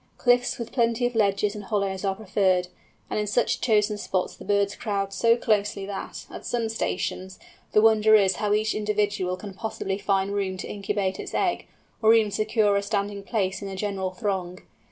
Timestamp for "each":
8.51-8.73